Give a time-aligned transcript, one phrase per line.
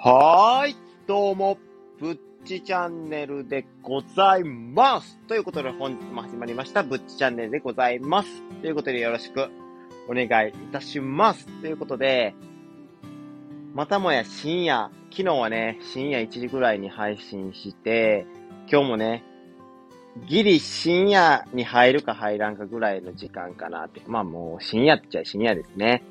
[0.00, 0.76] はーい、
[1.08, 1.58] どうも、
[1.98, 5.18] ぶっちチャンネルでございます。
[5.26, 8.28] ということで本日も始まりました、ぶっちチャンネルでございます。
[8.62, 9.48] ということでよろしく
[10.08, 11.48] お願いいたします。
[11.62, 12.36] ということで、
[13.74, 18.24] またもや深夜、昨日はね、深夜1時ぐらいに配信して、
[18.70, 19.24] 今日もね、
[20.28, 24.00] ギリ深夜に入るか入らんかぐらいの時間かなって。
[24.06, 26.04] まあもう深夜っちゃ深夜ですね。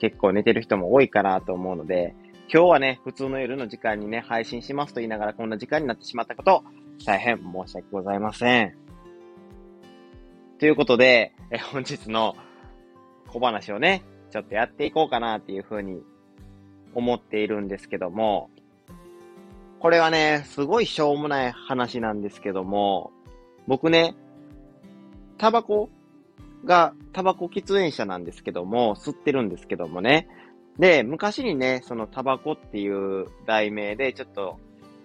[0.00, 2.14] 結構寝てる人も多いかなと思うので、
[2.54, 6.62] 今日はね、普通の夜の時間にね、配信しますと言いながらこんな時間になってしまったこと、
[7.04, 8.76] 大変申し訳ございません。
[10.60, 12.36] ということで、え本日の
[13.26, 16.00] 小話をね、ちょっとやっていこうかなっていうふうに
[16.94, 18.50] 思っているんですけども、
[19.80, 23.10] これはね、すごいしょうもない話なんですけども、
[23.66, 24.14] 僕ね、
[25.38, 25.90] タバコ
[26.64, 30.28] が、タバコ喫煙者なんですけども、吸ってるんですけどもね。
[30.78, 34.58] で、昔にね、そのタバコっていう題名で、ちょっと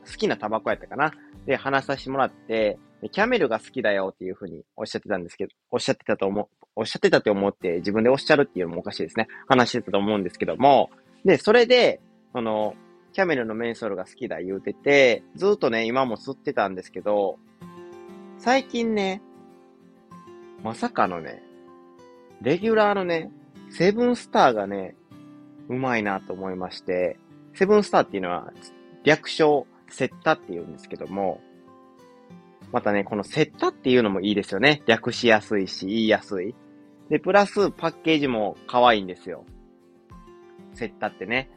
[0.09, 1.13] 好きなタバコやったかな。
[1.45, 2.79] で、話させてもらって、
[3.11, 9.27] キャメルが好きだよっていうふうにおっしゃってたんですけど、おっしゃってたと思う、おっしゃってたと思って自分でおっしゃるっていうのもおかしいですね。
[9.47, 10.89] 話してたと思うんですけども、
[11.23, 12.01] で、それで、
[12.33, 12.75] その、
[13.13, 17.37] キャメルのメンソールが好きだ言うてて、ずっとね、今も吸ってたんですけど、
[18.37, 19.21] 最近ね、
[20.63, 21.41] まさかのね、
[22.41, 23.31] レギュラーのね、
[23.69, 24.95] セブンスターがね、
[25.69, 27.17] うまいなと思いまして、
[27.53, 28.51] セブンスターっていうのは、
[29.03, 31.41] 略称、セッタって言うんですけども、
[32.71, 34.83] またね、このセッタっていうのもいいですよね。
[34.85, 36.55] 略しやすいし、言いやすい。
[37.09, 39.45] で、プラスパッケージも可愛いんですよ。
[40.73, 41.49] セッタってね。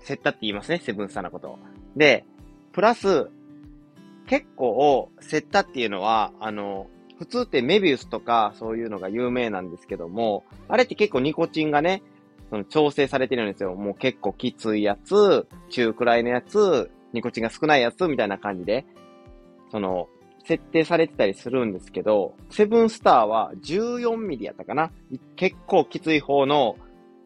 [0.00, 1.58] セッタって言いますね、セブンスターのこと。
[1.96, 2.24] で、
[2.72, 3.30] プラス、
[4.26, 6.88] 結構、セッタっていうのは、あの、
[7.18, 12.02] 普通ってメビウスとかそういうのが有名なんですけども、あれって結構ニコチンがね、
[12.50, 13.74] その調整されてるんですよ。
[13.74, 18.84] もう結構きついやつ、中くらいのやつ、ニコチンが少ないやつみたいな感じで、
[19.70, 20.08] その、
[20.44, 24.90] 設定されてたりするんですけど、セブンスターは14ミリやったかな
[25.36, 26.76] 結構きつい方の、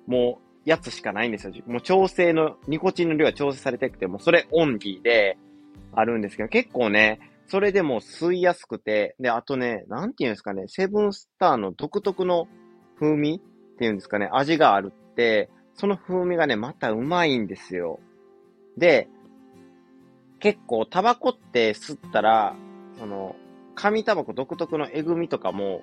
[0.06, 1.52] もう、やつしかないんですよ。
[1.66, 5.38] もう調整の、ニコチンの量は調整されてくて、もうそれオンリーで、
[5.96, 12.48] あるんですけど、結構ね、それでも吸いやすくて、で、あとね、なんていうんですかね、セブンスターの独特の
[12.98, 18.00] 風味っていうんですかね、味があるて、その風味がね、またうまいんですよ。
[18.76, 19.08] で、
[20.40, 22.54] 結構タバコって吸ったら、
[22.98, 23.36] その、
[23.74, 25.82] 紙タバコ独特のえぐみとかも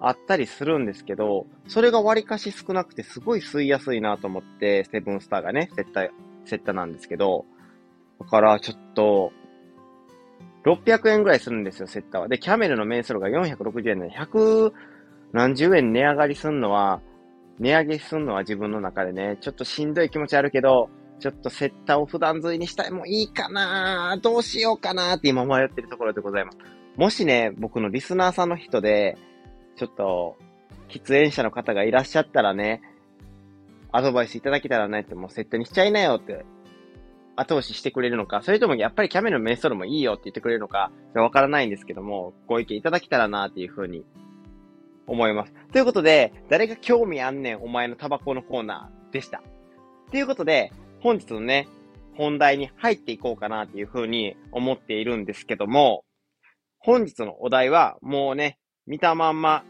[0.00, 6.08] あったりするんですけど、それが割かし少なくてすごい吸いやすいなと思って、セブンスターがね、セッタ、
[6.44, 7.44] セッタなんですけど、
[8.20, 9.32] だからちょっと、
[10.64, 12.28] 600円ぐらいするんですよ、セッタは。
[12.28, 14.72] で、キャメルのメンソールが460円で、100
[15.32, 17.00] 何十円値上がりすんのは、
[17.58, 20.90] 値上げすんのは自分の中でね、ちょっとしんどい気持ちあるけど、
[21.20, 26.58] ちょっとセッターを普段釣りにしたいもいいかなどうしようかなって今迷ってるところでございます。
[26.96, 29.16] もしね、僕のリスナーさんの人で、
[29.76, 30.36] ちょっと、
[30.88, 32.82] 喫煙者の方がいらっしゃったらね、
[33.92, 36.44] アドバイスいただけたらねって、もうセットにしちゃいなよって
[37.36, 44.04] 後押ししてくれるのか、それともやっぱりキャメルのメンソールもいいよって言ってくれるのか、わからないんですけども、ご意見いただけたらなっていうふうに
[45.06, 45.52] 思います。
[45.72, 49.42] ということで、誰が興味あんねん、お前のタバコのコーナーでした。
[50.10, 51.68] ということで、本日のね、
[52.16, 56.04] 本題に入っていこうかなっていうふうに思っているんですけども、
[56.78, 59.64] 本日のお題はもうね、見たまんま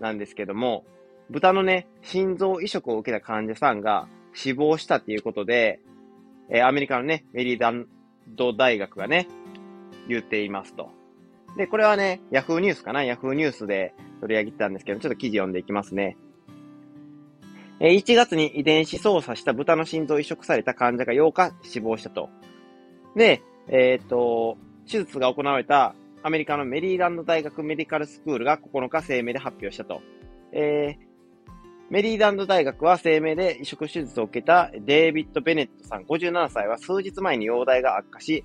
[0.00, 0.84] なんですけども、
[1.30, 5.80] 豚のね、心臓移植を受けた患者さんが死亡したっていうことで、
[6.50, 7.86] えー、アメリカのね、メリーラン
[8.28, 9.28] ド大学がね、
[10.08, 10.90] 言っていますと。
[11.56, 13.04] で、これはね、ヤフーニュースかな？
[13.04, 16.16] ヤフーニュースで取り上げてたんですけど、ちょっと記事読んでいきますね。
[17.80, 22.30] えー、1月に遺伝子操作した豚の心臓移植された患者が8日死亡したと。
[23.16, 30.00] で、えっ、と、手術が行われたアメリカのメリーランド大学メディカルスクールが9日声明で発表したと。
[30.52, 31.12] えー、
[31.90, 38.44] メリーランド大学は声明で移植手術を受けたデイビッド・ベネットさん57歳は数日前に容体が悪化し、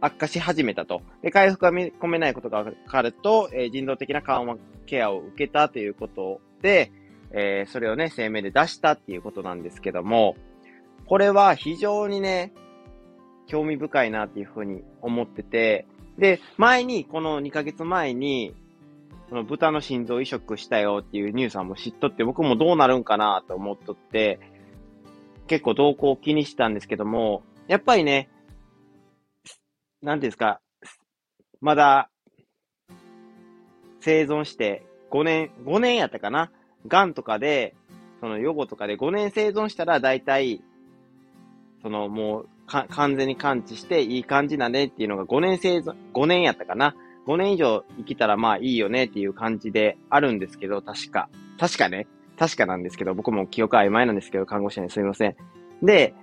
[0.00, 1.02] 悪化し始めたと。
[1.22, 4.56] で、回復が見込めないことが分かると、えー、人道的な緩和
[4.86, 6.92] ケアを受けたということで、
[7.30, 10.36] えー、それをね、声明で出したっていうことなんですけども、
[11.06, 12.52] これは非常にね、
[13.46, 15.86] 興味深いなっていうふうに思ってて、
[16.18, 18.54] で、前に、この2ヶ月前に、
[19.28, 24.40] その豚の心臓移植したよっていうニュースはも知っとって、僕もどうなるんかなと思っとって、
[25.46, 28.28] 結構動向を気にしてたんですけども、やっぱりね、
[30.02, 30.60] なんですか、
[31.60, 32.10] まだ、
[34.00, 36.50] 生存して5年、5年やったかな？
[36.86, 37.74] 癌とかで、
[38.20, 40.62] その予後とかで5年生存したら大体、
[41.82, 46.94] そのもう完全に完治していい感じだねっていうのが5年生存、5年やったかな
[47.26, 51.28] ？5年以上生きたらまあいいよねっていう感じであるんですけど、確か。
[51.58, 52.06] 確かね。
[52.38, 55.36] 確かなんですけど、僕も記憶曖昧なんですけど、看護師にすみません。
[55.82, 56.14] で、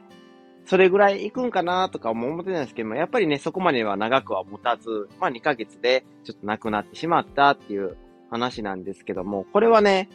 [0.65, 7.97] それぐらい行くんかなとかも思ってたんですけども、やっぱりね、そこまでは長くは持たず、まあ2ヶ月でちょっと亡くなってしまったっていう
[8.29, 10.09] 話なんですけども、これはね、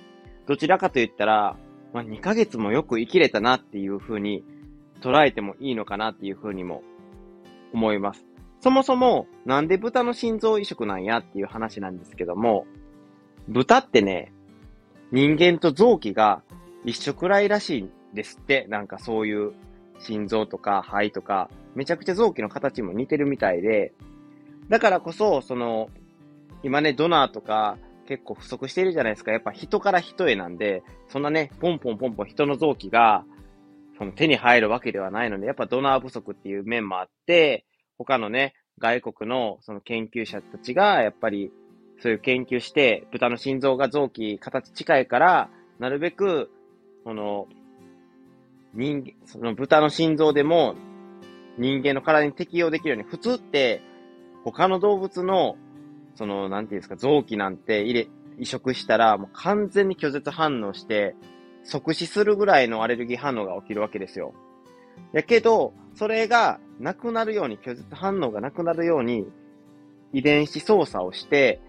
[0.47, 1.57] どちらかと言ったら、
[1.93, 4.43] まあ2ヶ月もよく生きれたなっていう風に
[5.01, 6.83] 捉えてもいいのかなっていう風にも
[7.73, 8.25] 思います。
[8.61, 12.67] そもそも、なんで豚の心臓移植なんやっていう話なんですけども、
[13.49, 14.33] 豚ってね、
[15.13, 16.43] 人間と臓器が
[16.85, 19.53] 一緒くらいらしいんですって、なんかそういう
[19.99, 23.93] 心臓とか肺とか、めちゃくちゃ臓器の形も似てるみたいで、
[24.69, 25.89] だからこそ、その、
[26.63, 29.33] 今ね、ドナーとか結構不足してるじゃないですか。
[29.33, 33.25] やっぱ人から人へなんで、そんなね、ポンポンポンポン人の臓器が、
[33.99, 37.65] その手に入るわけではないので、やっぱドナー不足っていう面もあって、
[37.97, 41.51] 他のね、外国のその研究者たちが、やっぱり
[42.01, 46.51] そういう研究して、豚の心臓が臓器形近いから、なるべく、
[47.05, 47.49] その、
[48.75, 50.75] 人間、その豚の心臓でも
[51.59, 53.83] 人間の体に適用できるように、普通って
[54.45, 55.57] 他の動物の、
[56.15, 61.17] その、なんていうんですか、臓器なんて入れ、移植したらもう完全に拒絶反応して、
[61.65, 64.33] 即死するぐらいのアレルギー反応が起きるわけですよ。
[65.13, 69.27] やけど、それがなくなるように、拒絶反応がなくなるように、
[70.13, 71.61] 遺伝子操作をして、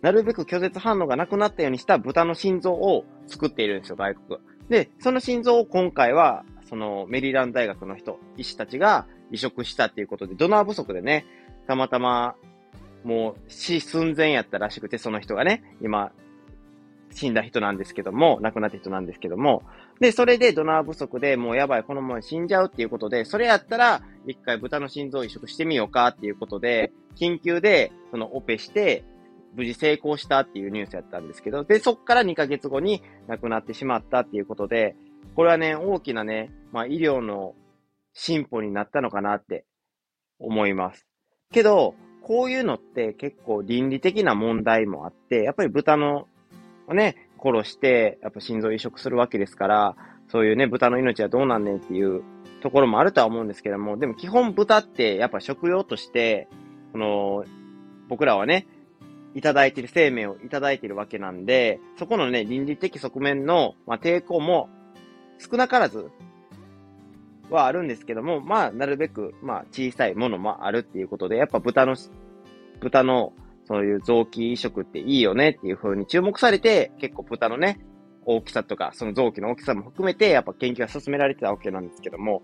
[0.00, 4.38] なるべく拒絶反応がなくなったようにした豚の心臓を作っているんですよ、外国。
[4.68, 11.26] で、その心臓を今回は、そのメリーラン大学の人、医師たちが移植したっていうことで、ドナー不足でね、
[11.66, 12.36] たまたま、
[13.04, 16.12] もう死寸前やったらしくて、その人がね、今、
[17.10, 19.62] 死んだ人なんですけども、亡くなった人なんですけども、
[20.00, 29.04] で、それでドナー不足でもうやばい、このまま死んじゃうっていうことで、それやったら、一回豚の心臓移植してみようかっていうことで、緊急で、そのオペして、
[29.54, 34.96] 無事成功したっていうニュースやったんですけど、で、そっから2ヶ月後に亡くなってしまったっていうことで、
[35.36, 37.54] これはね、大きなね、まあ医療の
[38.12, 39.64] 進歩になったのかなって
[40.38, 41.06] 思います。
[41.52, 46.26] けど、こういうのって結構倫理的な問題もあって、やっぱり豚の
[46.88, 49.96] ね、殺して、やっぱ心臓移植するわけですから、
[50.28, 52.22] そういうね、豚の命はどうなんねんっていう
[52.62, 56.48] ところもあるとは思うんですけども、でも基本豚ってやっぱ食用として、
[56.92, 57.44] この、
[58.08, 58.66] 僕らはね、
[59.34, 64.68] いただいている生命をいただいているわけなんで、そこのね、倫理的側面の、まあ、抵抗も
[65.38, 66.10] 少なからず
[67.50, 71.96] はあるんですけども、まあ、なるべく、まあ、小さいものもあるっていうことで、やっぱ豚の、
[72.80, 73.32] 豚の、
[73.66, 77.80] そういう臓器移植っていいよねっていう風に注目されて、結構豚のね、
[78.26, 82.42] 大きさとか、その臓器の大きさも含めて、やっぱ研究が進められてたわけなんですけども、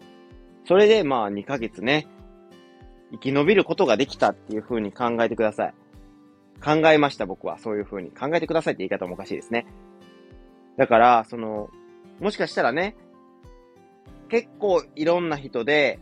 [0.67, 2.07] それでまあ2ヶ月ね、
[3.13, 5.75] 生き延びることができたっていう風に考えてください。
[6.63, 7.59] 考えました、僕は。
[7.59, 8.11] そういう風に。
[8.11, 9.67] 考えてくださいって言い方もおかしいですね。
[10.77, 11.71] だから、その、
[12.21, 12.97] もしかしたらね、
[14.29, 15.99] 結構いろんな人で、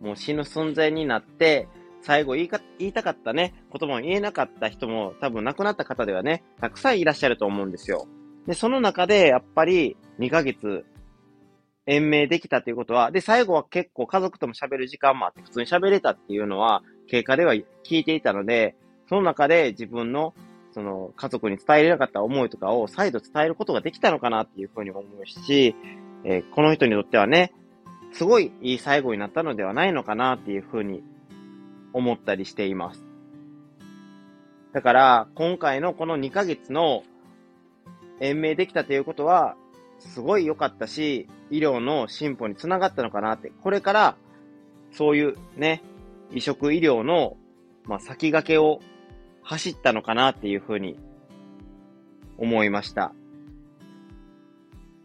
[0.00, 1.68] もう死ぬ寸前になって、
[2.00, 8.08] 最後言いか、言いたかったね、言葉も言えなかった人も多分亡くなった方ではね、たくさんいらっしゃると思うんですよ。
[8.46, 10.84] で、その中でやっぱり2ヶ月
[11.86, 17.64] 延命できたということは、で、最後は結構家族とも喋る時間もあって普通に喋れたっていうのは経過では聞
[17.98, 18.74] いていたので、
[19.08, 20.34] その中で自分の
[20.72, 25.76] その家族に伝えれなかった思いとかを再度伝えることができたのかなっていうふうに思うし、
[26.24, 27.52] えー、この人にとってはね、
[28.12, 31.02] すごいいい最後になったのではないのかなっていうふうに
[31.92, 33.04] 思ったりしています。
[34.72, 37.02] だから、今回のこの2ヶ月の
[38.20, 39.56] 延命できたということは、
[39.98, 44.16] すごい良かったし、医療の進歩につながったのかなって、これから、
[44.92, 45.82] そういうね、
[46.32, 47.36] 移植医療の、
[47.84, 48.80] まあ、先駆けを
[49.42, 50.98] 走ったのかなっていうふうに
[52.38, 53.12] 思いました。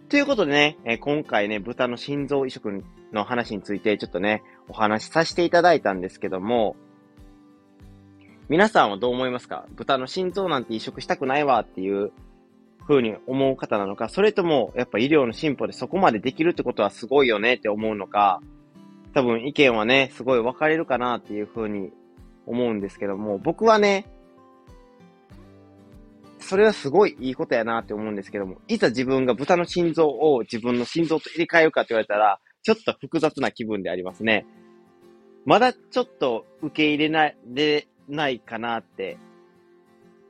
[0.09, 6.75] ということでね、え今回ね、豚の心臓移植の話についてちょっとね、お話しさせていただいたんですけども、
[8.47, 9.65] 皆さんはどう思いますか？
[9.75, 12.13] 豚の心臓なんて移植したくないわっていう
[12.87, 18.41] 風に思う方なのか、それともやっぱ医療の進歩でそこまでできるってことはすごいよねって思うのか、
[19.13, 21.91] 多分意見はね、すごい分かれるかなっていう風に
[22.45, 24.05] 思うんですけども、僕はね、
[26.47, 34.45] それはすごいいいことやなって思うんですけども、いざ自分が豚の心臓を自分の心臓と入れ替えるかって言われたら、ちょっと複雑な気分でありますね。
[35.45, 39.17] まだちょっと受け入れな、れないかなって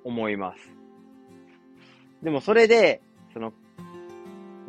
[0.04, 0.72] 思います。
[2.24, 3.00] でもそれで、
[3.32, 3.54] その、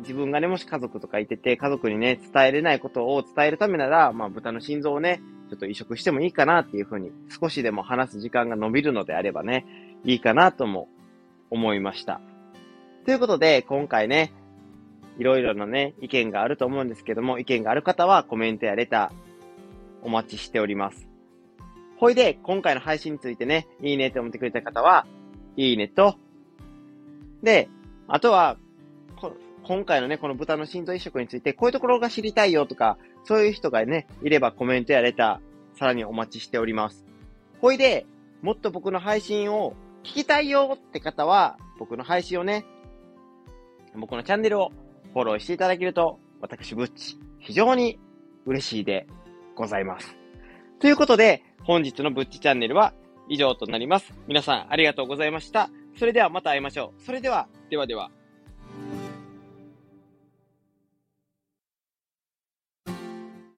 [0.01, 9.65] 自分がね、もし家族とかいてて、家族にね、伝えれないことを伝えるためなら、まあ、豚の心臓をね、ちょっと移植してもいいかなっていうふうに、少しでも話す時間が伸びるのであればね、
[10.05, 10.87] いいかなとも
[11.49, 12.21] 思いました。
[13.05, 14.33] ということで、今回ね、
[15.17, 21.09] いろいろなね、意見があると思うんですけども、意見がある方はコメントやレター、お待ちしております。
[21.97, 25.05] ほいで、今回の配信についてね、いいねって思ってくれた方は、
[25.57, 26.15] いいねと、
[27.43, 27.69] で、
[28.07, 28.57] あとは、
[29.63, 37.05] 今回のね、この豚の心臓移植について、こういうところが知りたいよとか、そういう人がね、いればコメントやレター、さらにお待ちしております。
[37.61, 38.05] ほいで、
[38.41, 42.65] もっと僕の配信を聞きたいよって方は、僕の配信をね、
[43.95, 44.71] 僕のチャンネルを
[45.13, 47.99] フォローしていただけると、私、ブッチ、非常に
[48.45, 49.07] 嬉しいで
[49.55, 50.15] ございます。
[50.79, 52.93] ということで、本日のブッチチャンネルは
[53.27, 54.13] 以上となります。
[54.27, 55.69] 皆さんありがとうございました。
[55.97, 57.01] それではまた会いましょう。
[57.03, 58.11] それでは、ではでは。